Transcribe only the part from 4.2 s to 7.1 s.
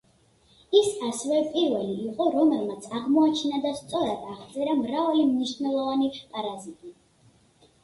აღწერა მრავალი მნიშვნელოვანი პარაზიტი.